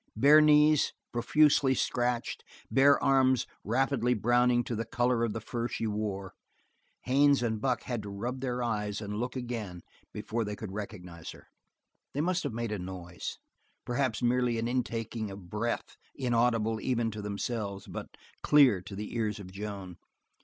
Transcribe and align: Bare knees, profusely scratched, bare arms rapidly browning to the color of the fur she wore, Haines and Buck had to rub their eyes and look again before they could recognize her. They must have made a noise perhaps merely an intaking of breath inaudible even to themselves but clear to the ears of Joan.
Bare 0.15 0.41
knees, 0.41 0.93
profusely 1.11 1.75
scratched, 1.75 2.43
bare 2.71 2.99
arms 3.03 3.45
rapidly 3.63 4.15
browning 4.15 4.63
to 4.63 4.75
the 4.75 4.83
color 4.83 5.23
of 5.23 5.33
the 5.33 5.39
fur 5.39 5.67
she 5.67 5.85
wore, 5.85 6.33
Haines 7.01 7.43
and 7.43 7.61
Buck 7.61 7.83
had 7.83 8.01
to 8.01 8.09
rub 8.09 8.41
their 8.41 8.63
eyes 8.63 8.99
and 8.99 9.19
look 9.19 9.35
again 9.35 9.83
before 10.11 10.43
they 10.43 10.55
could 10.55 10.71
recognize 10.71 11.29
her. 11.33 11.49
They 12.15 12.21
must 12.21 12.41
have 12.41 12.51
made 12.53 12.71
a 12.71 12.79
noise 12.79 13.37
perhaps 13.85 14.23
merely 14.23 14.57
an 14.57 14.67
intaking 14.67 15.29
of 15.29 15.51
breath 15.51 15.97
inaudible 16.15 16.81
even 16.81 17.11
to 17.11 17.21
themselves 17.21 17.85
but 17.85 18.07
clear 18.41 18.81
to 18.81 18.95
the 18.95 19.13
ears 19.15 19.39
of 19.39 19.51
Joan. 19.51 19.97